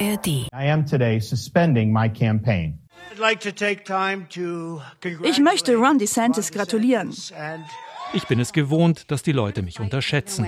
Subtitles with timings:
[0.00, 0.26] ARD.
[0.26, 2.78] I am today suspending my campaign.
[5.22, 7.14] Ich möchte Ron DeSantis gratulieren.
[8.12, 10.46] Ich bin es gewohnt, dass die Leute mich unterschätzen.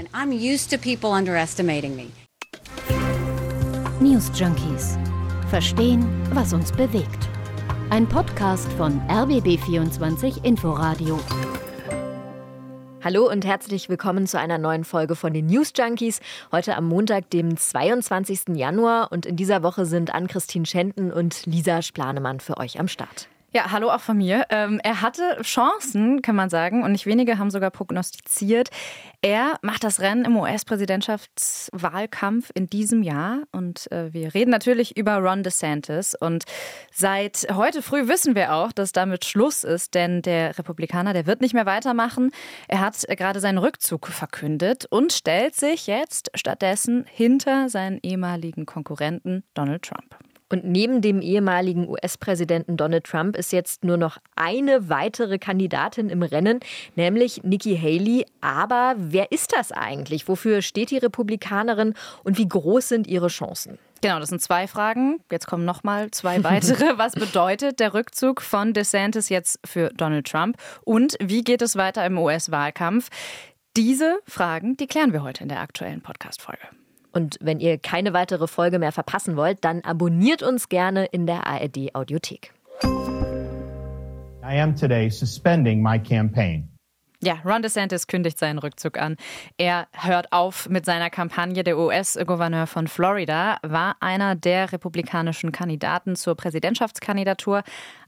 [4.01, 4.99] News Junkies.
[5.51, 7.29] Verstehen, was uns bewegt.
[7.91, 11.21] Ein Podcast von RBB24 Inforadio.
[13.07, 16.19] Hallo und herzlich willkommen zu einer neuen Folge von den News Junkies.
[16.51, 18.57] Heute am Montag, dem 22.
[18.57, 19.13] Januar.
[19.13, 23.29] Und in dieser Woche sind Ann-Christine Schenten und Lisa Splanemann für euch am Start.
[23.57, 24.45] Ja, hallo auch von mir.
[24.51, 28.69] Ähm, er hatte Chancen, kann man sagen, und nicht wenige haben sogar prognostiziert.
[29.23, 33.45] Er macht das Rennen im US-Präsidentschaftswahlkampf in diesem Jahr.
[33.53, 36.15] Und äh, wir reden natürlich über Ron DeSantis.
[36.15, 36.45] Und
[36.93, 41.41] seit heute früh wissen wir auch, dass damit Schluss ist, denn der Republikaner, der wird
[41.41, 42.33] nicht mehr weitermachen.
[42.69, 49.45] Er hat gerade seinen Rückzug verkündet und stellt sich jetzt stattdessen hinter seinen ehemaligen Konkurrenten
[49.55, 50.15] Donald Trump.
[50.49, 56.23] Und neben dem ehemaligen US-Präsidenten Donald Trump ist jetzt nur noch eine weitere Kandidatin im
[56.23, 56.61] Rennen,
[56.95, 58.27] nämlich Nikki Haley.
[58.41, 60.29] Aber wer ist das eigentlich?
[60.29, 63.79] Wofür steht die Republikanerin und wie groß sind ihre Chancen?
[64.03, 65.21] Genau, das sind zwei Fragen.
[65.33, 66.85] Jetzt kommen noch mal zwei weitere.
[66.99, 70.59] Was bedeutet der Rückzug von DeSantis jetzt für Donald Trump?
[70.85, 73.09] Und wie geht es weiter im US-Wahlkampf?
[73.77, 76.69] Diese Fragen, die klären wir heute in der aktuellen Podcast-Folge.
[77.17, 81.47] Und wenn ihr keine weitere Folge mehr verpassen wollt, dann abonniert uns gerne in der
[81.47, 82.53] ARD Audiothek.
[82.85, 86.69] I am today suspending my campaign.
[87.23, 89.17] Ja, Ron DeSantis kündigt seinen Rückzug an.
[89.57, 91.65] Er hört auf mit seiner Kampagne.
[91.65, 97.63] Der US-Gouverneur von Florida war einer der republikanischen Kandidaten zur Präsidentschaftskandidatur.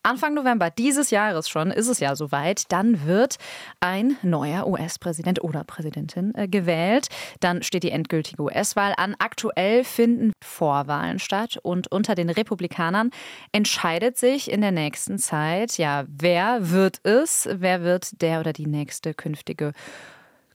[0.08, 2.72] Anfang November dieses Jahres schon ist es ja soweit.
[2.72, 3.36] Dann wird
[3.80, 7.08] ein neuer US-Präsident oder Präsidentin äh, gewählt.
[7.40, 9.16] Dann steht die endgültige US-Wahl an.
[9.18, 13.10] Aktuell finden Vorwahlen statt und unter den Republikanern
[13.52, 17.46] entscheidet sich in der nächsten Zeit, ja, wer wird es?
[17.52, 19.72] Wer wird der oder die nächste künftige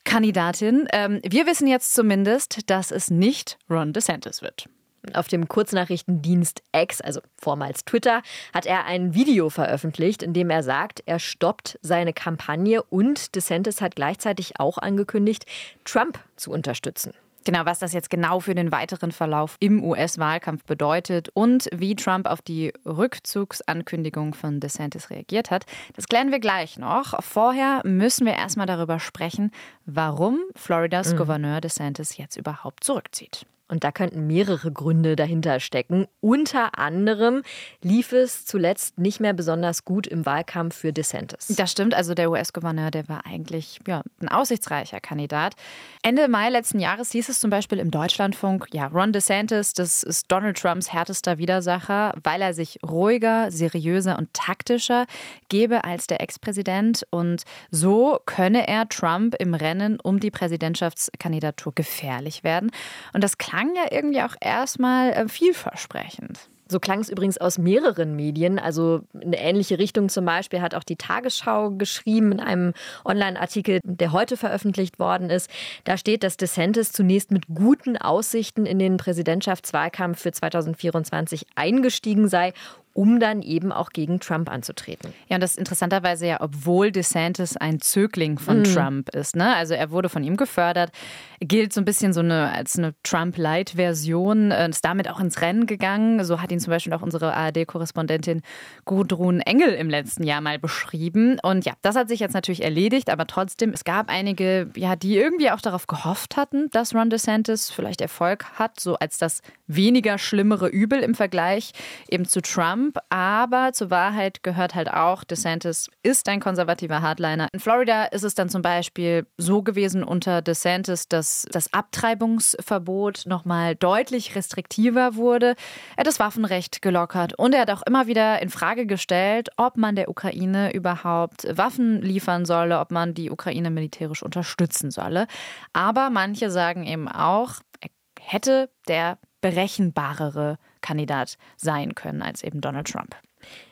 [0.03, 0.87] Kandidatin?
[0.91, 4.67] Ähm, wir wissen jetzt zumindest, dass es nicht Ron DeSantis wird.
[5.13, 8.21] Auf dem Kurznachrichtendienst X, also vormals Twitter,
[8.53, 13.81] hat er ein Video veröffentlicht, in dem er sagt, er stoppt seine Kampagne und DeSantis
[13.81, 15.45] hat gleichzeitig auch angekündigt,
[15.83, 17.13] Trump zu unterstützen.
[17.45, 22.25] Genau, was das jetzt genau für den weiteren Verlauf im US-Wahlkampf bedeutet und wie Trump
[22.25, 25.65] auf die Rückzugsankündigung von DeSantis reagiert hat,
[25.95, 27.21] das klären wir gleich noch.
[27.21, 29.51] Vorher müssen wir erstmal darüber sprechen,
[29.85, 31.17] warum Floridas mhm.
[31.17, 33.45] Gouverneur DeSantis jetzt überhaupt zurückzieht.
[33.73, 36.05] Und da könnten mehrere Gründe dahinter stecken.
[36.21, 37.41] Unter anderem
[37.81, 41.47] lief es zuletzt nicht mehr besonders gut im Wahlkampf für DeSantis.
[41.57, 41.95] Das stimmt.
[41.95, 45.55] Also der US-Gouverneur, der war eigentlich ja, ein aussichtsreicher Kandidat.
[46.03, 50.31] Ende Mai letzten Jahres hieß es zum Beispiel im Deutschlandfunk, ja, Ron DeSantis, das ist
[50.31, 55.07] Donald Trumps härtester Widersacher, weil er sich ruhiger, seriöser und taktischer
[55.49, 57.07] gebe als der Ex-Präsident.
[57.09, 57.41] Und
[57.71, 62.69] so könne er Trump im Rennen um die Präsidentschaftskandidatur gefährlich werden.
[63.13, 66.49] Und das klang klang ja irgendwie auch erstmal äh, vielversprechend.
[66.69, 68.57] So klang es übrigens aus mehreren Medien.
[68.57, 72.73] Also in eine ähnliche Richtung zum Beispiel hat auch die Tagesschau geschrieben in einem
[73.05, 75.51] Online-Artikel, der heute veröffentlicht worden ist.
[75.83, 82.53] Da steht, dass DeSantis zunächst mit guten Aussichten in den Präsidentschaftswahlkampf für 2024 eingestiegen sei
[82.93, 85.13] um dann eben auch gegen Trump anzutreten.
[85.27, 88.63] Ja, und das interessanterweise ja, obwohl DeSantis ein Zögling von mhm.
[88.65, 89.35] Trump ist.
[89.35, 89.55] Ne?
[89.55, 90.91] Also er wurde von ihm gefördert,
[91.39, 95.65] gilt so ein bisschen so eine, als eine Trump-Light-Version, äh, ist damit auch ins Rennen
[95.65, 96.23] gegangen.
[96.23, 98.41] So hat ihn zum Beispiel auch unsere ARD-Korrespondentin
[98.85, 101.39] Gudrun Engel im letzten Jahr mal beschrieben.
[101.41, 105.17] Und ja, das hat sich jetzt natürlich erledigt, aber trotzdem, es gab einige, ja, die
[105.17, 110.17] irgendwie auch darauf gehofft hatten, dass Ron DeSantis vielleicht Erfolg hat, so als das weniger
[110.17, 111.71] schlimmere Übel im Vergleich
[112.09, 112.82] eben zu Trump.
[112.83, 117.47] Trump, aber zur Wahrheit gehört halt auch, DeSantis ist ein konservativer Hardliner.
[117.53, 123.75] In Florida ist es dann zum Beispiel so gewesen unter DeSantis, dass das Abtreibungsverbot nochmal
[123.75, 125.55] deutlich restriktiver wurde.
[125.95, 129.77] Er hat das Waffenrecht gelockert und er hat auch immer wieder in Frage gestellt, ob
[129.77, 135.27] man der Ukraine überhaupt Waffen liefern solle, ob man die Ukraine militärisch unterstützen solle.
[135.71, 137.89] Aber manche sagen eben auch, er
[138.19, 143.15] hätte der berechenbarere Kandidat sein können als eben Donald Trump.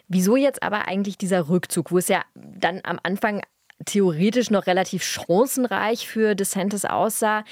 [0.10, 3.42] Wieso jetzt aber eigentlich dieser Rückzug, wo es ja dann am Anfang
[3.86, 7.46] theoretisch noch relativ chancenreich für DeSantis aussah?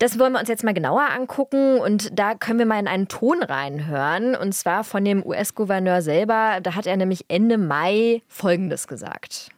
[0.00, 3.06] Das wollen wir uns jetzt mal genauer angucken und da können wir mal in einen
[3.06, 6.58] Ton reinhören und zwar von dem US-Gouverneur selber.
[6.60, 9.53] Da hat er nämlich Ende Mai Folgendes gesagt.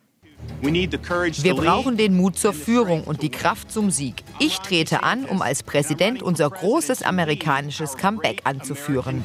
[0.62, 4.24] Wir brauchen den Mut zur Führung und die Kraft zum Sieg.
[4.38, 9.24] Ich trete an, um als Präsident unser großes amerikanisches Comeback anzuführen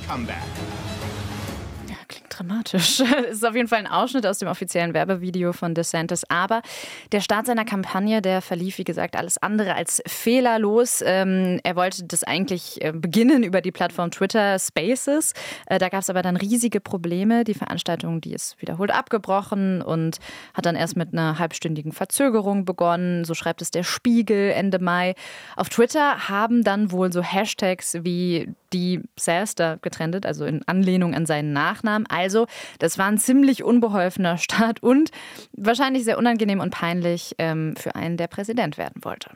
[2.42, 3.02] dramatisch.
[3.32, 6.24] Es ist auf jeden Fall ein Ausschnitt aus dem offiziellen Werbevideo von DeSantis.
[6.30, 6.62] Aber
[7.12, 11.04] der Start seiner Kampagne, der verlief, wie gesagt, alles andere als fehlerlos.
[11.06, 15.34] Ähm, er wollte das eigentlich äh, beginnen über die Plattform Twitter Spaces.
[15.68, 17.44] Äh, da gab es aber dann riesige Probleme.
[17.44, 20.18] Die Veranstaltung, die ist wiederholt abgebrochen und
[20.54, 23.24] hat dann erst mit einer halbstündigen Verzögerung begonnen.
[23.26, 25.16] So schreibt es der Spiegel Ende Mai.
[25.56, 31.26] Auf Twitter haben dann wohl so Hashtags wie die Disaster getrennt, also in Anlehnung an
[31.26, 32.08] seinen Nachnamen.
[32.08, 32.31] Also,
[32.80, 35.12] das war ein ziemlich unbeholfener Start und
[35.54, 39.32] wahrscheinlich sehr unangenehm und peinlich ähm, für einen, der Präsident werden wollte.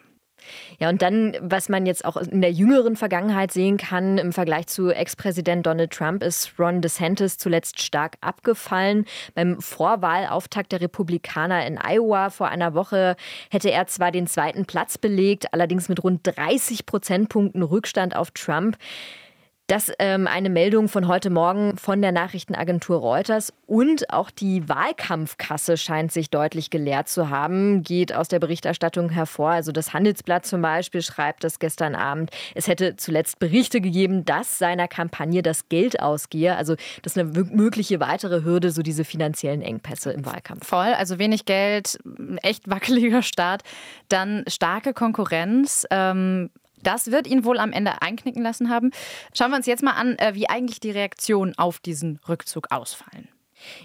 [0.80, 4.68] Ja, und dann, was man jetzt auch in der jüngeren Vergangenheit sehen kann, im Vergleich
[4.68, 9.06] zu Ex-Präsident Donald Trump ist Ron DeSantis zuletzt stark abgefallen.
[9.34, 13.16] Beim Vorwahlauftakt der Republikaner in Iowa vor einer Woche
[13.50, 18.78] hätte er zwar den zweiten Platz belegt, allerdings mit rund 30 Prozentpunkten Rückstand auf Trump.
[19.68, 25.76] Das ähm, eine Meldung von heute Morgen von der Nachrichtenagentur Reuters und auch die Wahlkampfkasse
[25.78, 29.50] scheint sich deutlich geleert zu haben, geht aus der Berichterstattung hervor.
[29.50, 32.30] Also das Handelsblatt zum Beispiel schreibt das gestern Abend.
[32.54, 36.56] Es hätte zuletzt Berichte gegeben, dass seiner Kampagne das Geld ausgehe.
[36.56, 40.68] Also das ist eine mögliche weitere Hürde, so diese finanziellen Engpässe im Wahlkampf.
[40.68, 41.98] Voll, also wenig Geld,
[42.44, 43.64] echt wackeliger Start,
[44.10, 45.88] dann starke Konkurrenz.
[45.90, 46.52] Ähm
[46.86, 48.92] das wird ihn wohl am Ende einknicken lassen haben.
[49.34, 53.28] Schauen wir uns jetzt mal an, äh, wie eigentlich die Reaktionen auf diesen Rückzug ausfallen.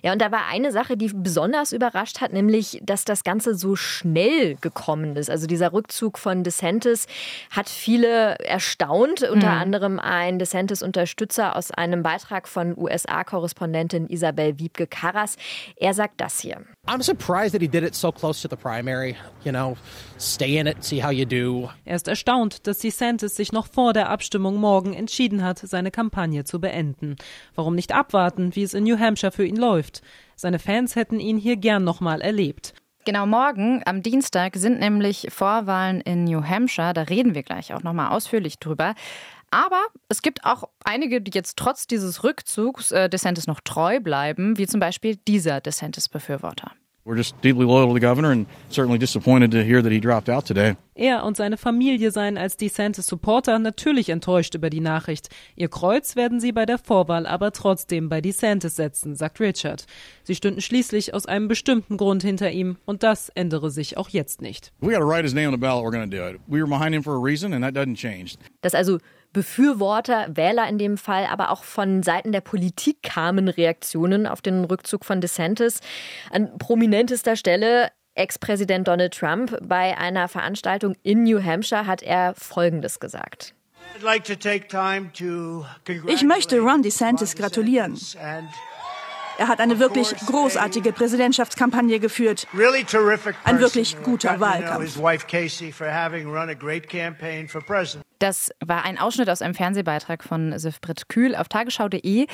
[0.03, 3.77] Ja, und da war eine Sache, die besonders überrascht hat, nämlich, dass das Ganze so
[3.77, 5.31] schnell gekommen ist.
[5.31, 7.07] Also dieser Rückzug von DeSantis
[7.51, 9.61] hat viele erstaunt, unter mhm.
[9.61, 15.37] anderem ein DeSantis-Unterstützer aus einem Beitrag von USA-Korrespondentin Isabel Wiebke-Karras.
[15.77, 16.63] Er sagt das hier.
[16.87, 19.17] I'm surprised that he did it so close to the primary.
[19.45, 19.77] You know,
[20.19, 21.71] stay in it, see how you do.
[21.85, 26.45] Er ist erstaunt, dass DeSantis sich noch vor der Abstimmung morgen entschieden hat, seine Kampagne
[26.45, 27.17] zu beenden.
[27.55, 30.03] Warum nicht abwarten, wie es in New Hampshire für ihn läuft?
[30.35, 32.75] Seine Fans hätten ihn hier gern nochmal erlebt.
[33.05, 36.93] Genau, morgen am Dienstag sind nämlich Vorwahlen in New Hampshire.
[36.93, 38.95] Da reden wir gleich auch nochmal ausführlich drüber.
[39.51, 44.59] Aber es gibt auch einige, die jetzt trotz dieses Rückzugs äh, DeSantis noch treu bleiben,
[44.59, 46.73] wie zum Beispiel dieser DeSantis-Befürworter.
[47.07, 50.29] We're just deeply loyal to the governor and certainly disappointed to hear that he dropped
[50.29, 50.77] out today.
[50.95, 55.31] Er und seine Familie seien als DeSantis Supporter natürlich enttäuscht über die Nachricht.
[55.57, 59.87] Ihr Kreuz werden sie bei der Vorwahl aber trotzdem bei DeSantis setzen, sagt Richard.
[60.25, 64.43] Sie stünden schließlich aus einem bestimmten Grund hinter ihm und das ändere sich auch jetzt
[64.43, 64.71] nicht.
[64.81, 66.39] We got to write his name on the ballot, we're going to do it.
[66.49, 68.37] We were behind him for a reason and that doesn't change.
[68.61, 68.99] Das also
[69.33, 74.65] Befürworter, Wähler in dem Fall, aber auch von Seiten der Politik kamen Reaktionen auf den
[74.65, 75.81] Rückzug von DeSantis.
[76.31, 79.57] An prominentester Stelle Ex-Präsident Donald Trump.
[79.63, 83.55] Bei einer Veranstaltung in New Hampshire hat er Folgendes gesagt.
[86.07, 87.99] Ich möchte Ron DeSantis gratulieren.
[89.39, 92.47] Er hat eine wirklich großartige Präsidentschaftskampagne geführt.
[93.45, 94.99] Ein wirklich guter Wahlkampf.
[98.21, 102.27] Das war ein Ausschnitt aus einem Fernsehbeitrag von Sifbrit Kühl auf tagesschau.de.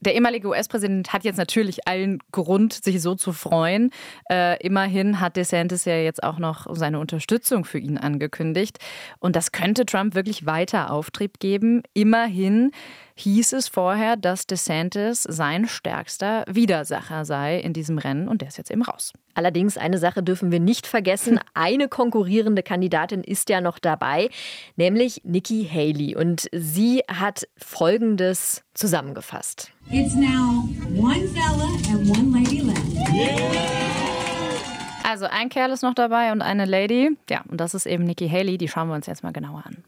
[0.00, 3.90] Der ehemalige US-Präsident hat jetzt natürlich allen Grund, sich so zu freuen.
[4.30, 8.78] Äh, immerhin hat DeSantis ja jetzt auch noch seine Unterstützung für ihn angekündigt.
[9.18, 11.82] Und das könnte Trump wirklich weiter Auftrieb geben.
[11.92, 12.72] Immerhin
[13.16, 18.58] hieß es vorher, dass DeSantis sein stärkster Widersacher sei in diesem Rennen und der ist
[18.58, 19.12] jetzt eben raus.
[19.32, 21.40] Allerdings eine Sache dürfen wir nicht vergessen.
[21.54, 24.28] Eine konkurrierende Kandidatin ist ja noch dabei,
[24.76, 26.16] nämlich Nikki Haley.
[26.16, 29.72] Und sie hat Folgendes zusammengefasst.
[29.90, 30.64] It's now
[30.96, 32.80] one fella and one lady left.
[35.04, 37.16] Also ein Kerl ist noch dabei und eine Lady.
[37.30, 38.58] Ja, und das ist eben Nikki Haley.
[38.58, 39.84] Die schauen wir uns jetzt mal genauer an.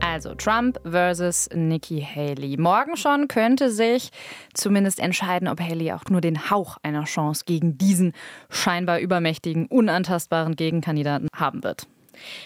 [0.00, 2.56] Also Trump versus Nikki Haley.
[2.56, 4.10] Morgen schon könnte sich
[4.54, 8.14] zumindest entscheiden, ob Haley auch nur den Hauch einer Chance gegen diesen
[8.48, 11.86] scheinbar übermächtigen, unantastbaren Gegenkandidaten haben wird.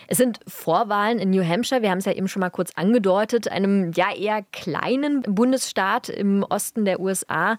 [0.09, 3.49] Es sind Vorwahlen in New Hampshire, wir haben es ja eben schon mal kurz angedeutet,
[3.49, 7.57] einem ja eher kleinen Bundesstaat im Osten der USA.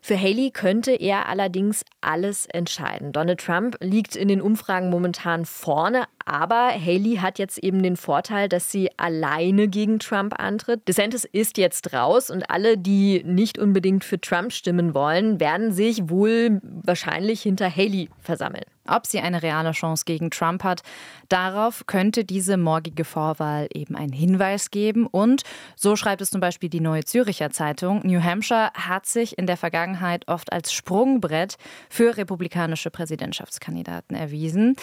[0.00, 3.12] Für Haley könnte er allerdings alles entscheiden.
[3.12, 8.48] Donald Trump liegt in den Umfragen momentan vorne, Aber Haley hat jetzt eben den Vorteil,
[8.48, 10.88] dass sie alleine gegen Trump antritt.
[10.88, 16.08] DeSantis ist jetzt raus und alle, die nicht unbedingt für Trump stimmen wollen, werden sich
[16.08, 18.64] wohl wahrscheinlich hinter Haley versammeln.
[18.86, 20.82] Ob sie eine reale Chance gegen Trump hat,
[21.30, 25.06] darauf könnte diese morgige Vorwahl eben einen Hinweis geben.
[25.06, 25.42] Und
[25.74, 29.56] so schreibt es zum Beispiel die Neue Züricher Zeitung, New Hampshire hat sich in der
[29.56, 31.56] Vergangenheit oft als Sprungbrett
[31.88, 34.76] für republikanische Präsidentschaftskandidaten erwiesen.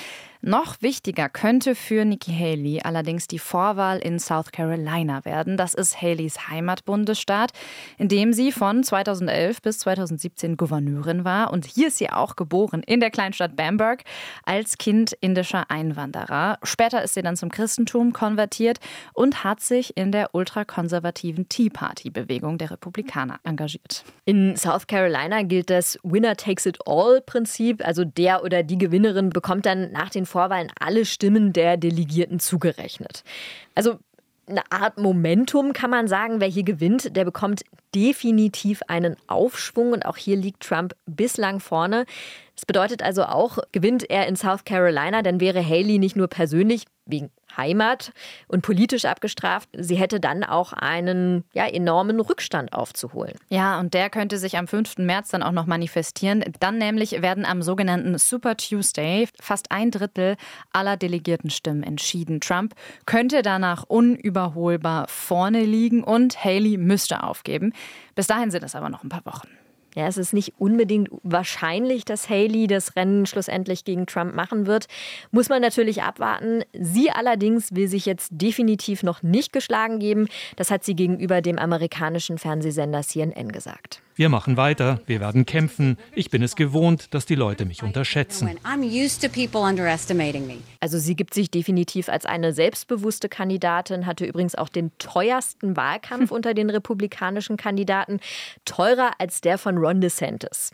[0.43, 5.55] Noch wichtiger könnte für Nikki Haley allerdings die Vorwahl in South Carolina werden.
[5.55, 7.51] Das ist Haleys Heimatbundesstaat,
[7.99, 11.53] in dem sie von 2011 bis 2017 Gouverneurin war.
[11.53, 14.03] Und hier ist sie auch geboren, in der Kleinstadt Bamberg,
[14.43, 16.57] als Kind indischer Einwanderer.
[16.63, 18.79] Später ist sie dann zum Christentum konvertiert
[19.13, 24.03] und hat sich in der ultrakonservativen Tea Party-Bewegung der Republikaner engagiert.
[24.25, 27.85] In South Carolina gilt das Winner takes it all Prinzip.
[27.85, 33.23] Also der oder die Gewinnerin bekommt dann nach den Vorwahlen alle Stimmen der Delegierten zugerechnet.
[33.75, 33.99] Also
[34.47, 40.05] eine Art Momentum kann man sagen, wer hier gewinnt, der bekommt definitiv einen Aufschwung und
[40.05, 42.05] auch hier liegt Trump bislang vorne.
[42.55, 46.85] Das bedeutet also auch, gewinnt er in South Carolina, dann wäre Haley nicht nur persönlich
[47.05, 48.11] wegen Heimat
[48.47, 49.69] und politisch abgestraft.
[49.77, 53.35] Sie hätte dann auch einen ja, enormen Rückstand aufzuholen.
[53.49, 54.97] Ja, und der könnte sich am 5.
[54.97, 56.43] März dann auch noch manifestieren.
[56.59, 60.35] Dann nämlich werden am sogenannten Super Tuesday fast ein Drittel
[60.73, 62.41] aller Delegiertenstimmen entschieden.
[62.41, 67.73] Trump könnte danach unüberholbar vorne liegen und Haley müsste aufgeben.
[68.15, 69.47] Bis dahin sind es aber noch ein paar Wochen.
[69.95, 74.87] Ja, es ist nicht unbedingt wahrscheinlich, dass Haley das Rennen schlussendlich gegen Trump machen wird.
[75.31, 76.63] Muss man natürlich abwarten.
[76.73, 80.27] Sie allerdings will sich jetzt definitiv noch nicht geschlagen geben.
[80.55, 84.01] Das hat sie gegenüber dem amerikanischen Fernsehsender CNN gesagt.
[84.15, 85.97] Wir machen weiter, wir werden kämpfen.
[86.13, 88.49] Ich bin es gewohnt, dass die Leute mich unterschätzen.
[90.79, 96.31] Also sie gibt sich definitiv als eine selbstbewusste Kandidatin, hatte übrigens auch den teuersten Wahlkampf
[96.31, 98.19] unter den republikanischen Kandidaten,
[98.65, 100.71] teurer als der von Ron DeSantis.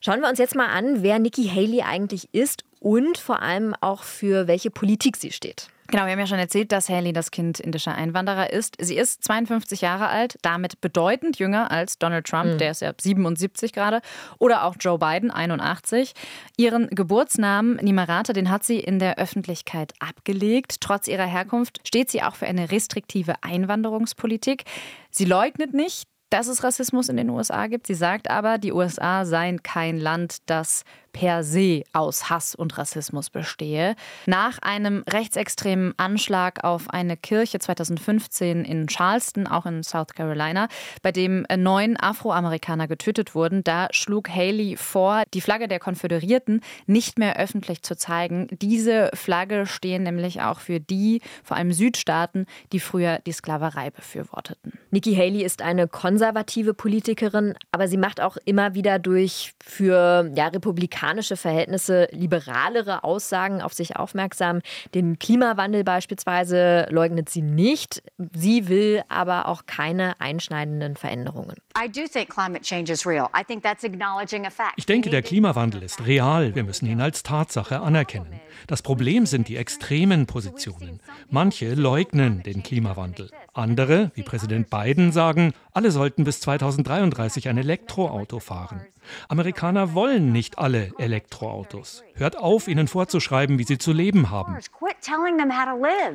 [0.00, 4.02] Schauen wir uns jetzt mal an, wer Nikki Haley eigentlich ist und vor allem auch
[4.02, 5.68] für welche Politik sie steht.
[5.88, 8.76] Genau, wir haben ja schon erzählt, dass Haley das Kind indischer Einwanderer ist.
[8.80, 12.58] Sie ist 52 Jahre alt, damit bedeutend jünger als Donald Trump, mhm.
[12.58, 14.00] der ist ja 77 gerade,
[14.38, 16.12] oder auch Joe Biden, 81.
[16.56, 20.80] Ihren Geburtsnamen Nimarata, den hat sie in der Öffentlichkeit abgelegt.
[20.80, 24.64] Trotz ihrer Herkunft steht sie auch für eine restriktive Einwanderungspolitik.
[25.10, 27.86] Sie leugnet nicht, dass es Rassismus in den USA gibt.
[27.86, 30.82] Sie sagt aber, die USA seien kein Land, das
[31.16, 33.96] per se aus Hass und Rassismus bestehe.
[34.26, 40.68] Nach einem rechtsextremen Anschlag auf eine Kirche 2015 in Charleston, auch in South Carolina,
[41.02, 47.18] bei dem neun Afroamerikaner getötet wurden, da schlug Haley vor, die Flagge der Konföderierten nicht
[47.18, 48.48] mehr öffentlich zu zeigen.
[48.50, 54.74] Diese Flagge stehen nämlich auch für die, vor allem Südstaaten, die früher die Sklaverei befürworteten.
[54.90, 60.48] Nikki Haley ist eine konservative Politikerin, aber sie macht auch immer wieder durch für ja,
[60.48, 64.60] Republikaner amerikanische Verhältnisse liberalere Aussagen auf sich aufmerksam.
[64.94, 68.02] Den Klimawandel beispielsweise leugnet sie nicht.
[68.34, 71.56] Sie will aber auch keine einschneidenden Veränderungen.
[74.76, 76.54] Ich denke, der Klimawandel ist real.
[76.54, 78.40] Wir müssen ihn als Tatsache anerkennen.
[78.66, 81.00] Das Problem sind die extremen Positionen.
[81.28, 83.30] Manche leugnen den Klimawandel.
[83.52, 88.80] Andere, wie Präsident Biden, sagen, alle sollten bis 2033 ein Elektroauto fahren.
[89.28, 92.04] Amerikaner wollen nicht alle Elektroautos.
[92.14, 94.56] Hört auf, ihnen vorzuschreiben, wie sie zu leben haben.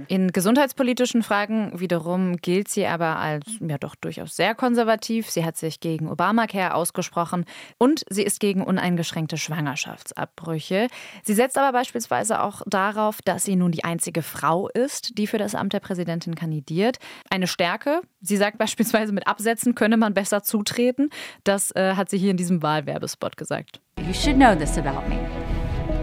[0.07, 5.29] In gesundheitspolitischen Fragen wiederum gilt sie aber als ja doch durchaus sehr konservativ.
[5.29, 7.45] Sie hat sich gegen Obamacare ausgesprochen
[7.77, 10.87] und sie ist gegen uneingeschränkte Schwangerschaftsabbrüche.
[11.23, 15.37] Sie setzt aber beispielsweise auch darauf, dass sie nun die einzige Frau ist, die für
[15.37, 16.97] das Amt der Präsidentin kandidiert.
[17.29, 18.01] Eine Stärke.
[18.21, 21.09] Sie sagt beispielsweise, mit Absätzen könne man besser zutreten.
[21.43, 23.79] Das äh, hat sie hier in diesem Wahlwerbespot gesagt.
[23.97, 25.17] You should know this about me.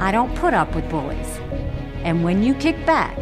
[0.00, 1.38] I don't put up with bullies.
[2.04, 3.18] And when you kick back,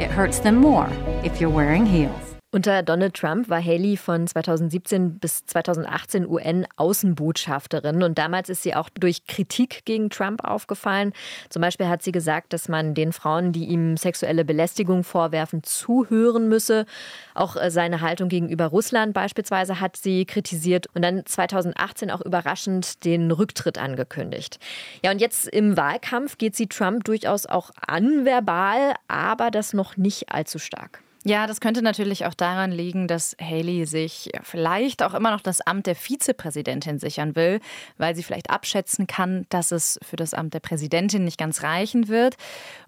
[0.00, 0.88] it hurts them more
[1.24, 2.31] if you're wearing heels.
[2.54, 8.90] Unter Donald Trump war Haley von 2017 bis 2018 UN-Außenbotschafterin und damals ist sie auch
[8.90, 11.14] durch Kritik gegen Trump aufgefallen.
[11.48, 16.50] Zum Beispiel hat sie gesagt, dass man den Frauen, die ihm sexuelle Belästigung vorwerfen, zuhören
[16.50, 16.84] müsse.
[17.32, 23.06] Auch äh, seine Haltung gegenüber Russland beispielsweise hat sie kritisiert und dann 2018 auch überraschend
[23.06, 24.58] den Rücktritt angekündigt.
[25.02, 29.96] Ja, und jetzt im Wahlkampf geht sie Trump durchaus auch an verbal, aber das noch
[29.96, 31.02] nicht allzu stark.
[31.24, 35.60] Ja, das könnte natürlich auch daran liegen, dass Haley sich vielleicht auch immer noch das
[35.60, 37.60] Amt der Vizepräsidentin sichern will,
[37.96, 42.08] weil sie vielleicht abschätzen kann, dass es für das Amt der Präsidentin nicht ganz reichen
[42.08, 42.36] wird.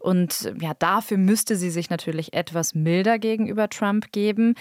[0.01, 4.57] Und ja, dafür müsste sie sich natürlich etwas milder gegenüber Trump geben.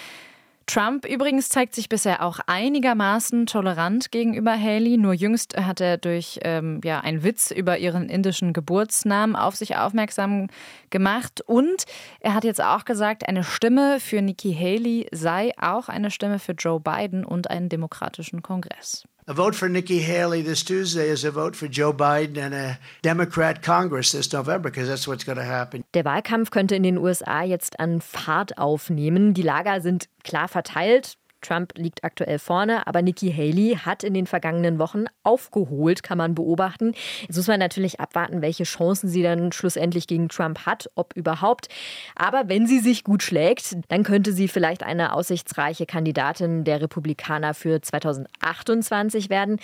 [0.65, 4.98] Trump übrigens zeigt sich bisher auch einigermaßen tolerant gegenüber Haley.
[4.98, 9.75] Nur jüngst hat er durch ähm, ja, einen Witz über ihren indischen Geburtsnamen auf sich
[9.75, 10.48] aufmerksam
[10.89, 11.41] gemacht.
[11.46, 11.84] Und
[12.20, 16.53] er hat jetzt auch gesagt, eine Stimme für Nikki Haley sei auch eine Stimme für
[16.53, 19.03] Joe Biden und einen demokratischen Kongress.
[19.25, 22.77] A vote for Nikki Haley this Tuesday is a vote for Joe Biden and a
[23.03, 25.86] Democrat Congress this November, because that's what's going to happen.
[25.94, 29.34] Der Wahlkampf könnte in den USA jetzt an Fahrt aufnehmen.
[29.34, 31.15] Die Lager sind klar verteilt.
[31.43, 36.35] Trump liegt aktuell vorne, aber Nikki Haley hat in den vergangenen Wochen aufgeholt, kann man
[36.35, 36.93] beobachten.
[37.27, 41.67] Jetzt muss man natürlich abwarten, welche Chancen sie dann schlussendlich gegen Trump hat, ob überhaupt.
[42.15, 47.53] Aber wenn sie sich gut schlägt, dann könnte sie vielleicht eine aussichtsreiche Kandidatin der Republikaner
[47.53, 49.59] für 2028 werden.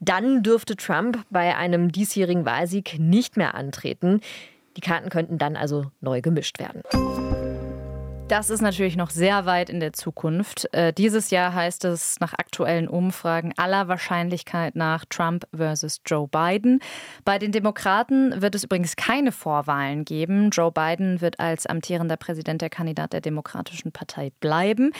[0.00, 4.20] Dann dürfte Trump bei einem diesjährigen Wahlsieg nicht mehr antreten.
[4.76, 6.82] Die Karten könnten dann also neu gemischt werden.
[8.32, 10.66] Das ist natürlich noch sehr weit in der Zukunft.
[10.72, 16.80] Äh, dieses Jahr heißt es nach aktuellen Umfragen aller Wahrscheinlichkeit nach Trump versus Joe Biden.
[17.26, 20.48] Bei den Demokraten wird es übrigens keine Vorwahlen geben.
[20.48, 24.92] Joe Biden wird als amtierender Präsident der Kandidat der Demokratischen Partei bleiben.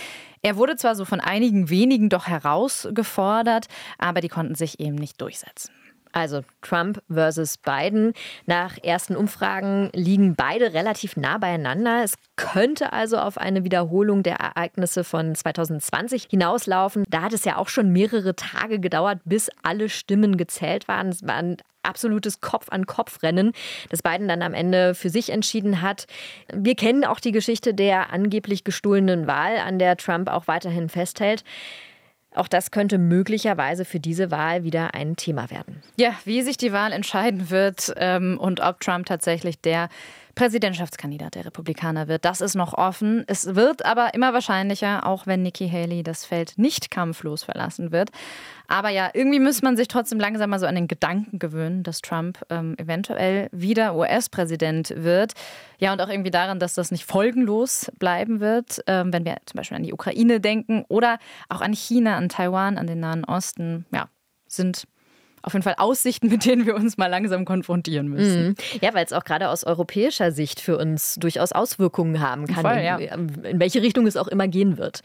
[0.42, 5.18] Er wurde zwar so von einigen wenigen doch herausgefordert, aber die konnten sich eben nicht
[5.22, 5.72] durchsetzen.
[6.12, 8.12] Also Trump versus Biden.
[8.46, 12.02] Nach ersten Umfragen liegen beide relativ nah beieinander.
[12.04, 17.04] Es könnte also auf eine Wiederholung der Ereignisse von 2020 hinauslaufen.
[17.08, 21.08] Da hat es ja auch schon mehrere Tage gedauert, bis alle Stimmen gezählt waren.
[21.08, 23.52] Es war ein absolutes Kopf-an-Kopf-Rennen,
[23.90, 26.06] das Biden dann am Ende für sich entschieden hat.
[26.52, 31.42] Wir kennen auch die Geschichte der angeblich gestohlenen Wahl, an der Trump auch weiterhin festhält.
[32.34, 35.82] Auch das könnte möglicherweise für diese Wahl wieder ein Thema werden.
[35.96, 39.88] Ja, wie sich die Wahl entscheiden wird ähm, und ob Trump tatsächlich der
[40.34, 42.24] Präsidentschaftskandidat der Republikaner wird.
[42.24, 43.24] Das ist noch offen.
[43.26, 48.10] Es wird aber immer wahrscheinlicher, auch wenn Nikki Haley das Feld nicht kampflos verlassen wird.
[48.68, 52.00] Aber ja, irgendwie muss man sich trotzdem langsam mal so an den Gedanken gewöhnen, dass
[52.00, 55.32] Trump ähm, eventuell wieder US-Präsident wird.
[55.78, 59.58] Ja, und auch irgendwie daran, dass das nicht folgenlos bleiben wird, ähm, wenn wir zum
[59.58, 63.84] Beispiel an die Ukraine denken oder auch an China, an Taiwan, an den Nahen Osten.
[63.92, 64.08] Ja,
[64.46, 64.84] sind
[65.42, 68.48] auf jeden Fall Aussichten, mit denen wir uns mal langsam konfrontieren müssen.
[68.48, 68.54] Mhm.
[68.80, 72.82] Ja, weil es auch gerade aus europäischer Sicht für uns durchaus Auswirkungen haben kann, Voll,
[72.82, 72.96] ja.
[72.96, 75.02] in, in welche Richtung es auch immer gehen wird.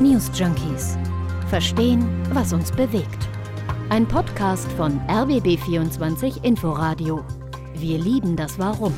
[0.00, 0.98] News Junkies.
[1.48, 3.28] Verstehen, was uns bewegt.
[3.88, 7.24] Ein Podcast von RBB24 Inforadio.
[7.74, 8.92] Wir lieben das Warum.